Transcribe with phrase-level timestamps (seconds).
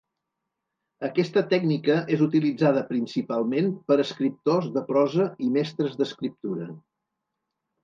[1.07, 6.73] Aquesta tècnica és utilitzada, principalment, per escriptors de prosa i mestres d'escriptura.